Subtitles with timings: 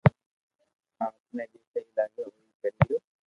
[1.05, 2.31] آم ني جي سھي لاگي او
[2.63, 2.99] ڪري ليو